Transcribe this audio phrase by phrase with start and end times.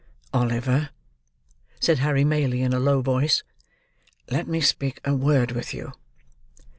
[0.33, 0.89] "Oliver,"
[1.79, 3.43] said Harry Maylie, in a low voice,
[4.31, 5.91] "let me speak a word with you."